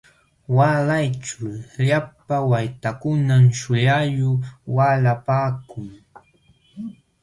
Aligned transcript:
Waalayćhu 0.55 1.47
llapa 1.87 2.37
waytakunam 2.51 3.43
shullayuq 3.59 4.39
waalapaakun. 4.75 5.87